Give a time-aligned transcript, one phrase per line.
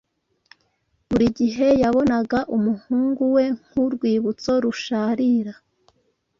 [1.09, 5.53] buri gihe yabonaga umuhungu we nk’urwibutso rusharira